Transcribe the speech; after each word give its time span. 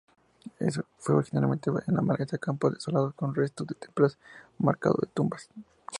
Fue 0.97 1.13
originalmente 1.13 1.69
una 1.69 2.01
maleza, 2.01 2.39
campos 2.39 2.73
desolados 2.73 3.13
con 3.13 3.35
restos 3.35 3.67
de 3.67 3.75
templos 3.75 4.17
marcados 4.57 5.01
de 5.01 5.07
tumbas. 5.13 5.47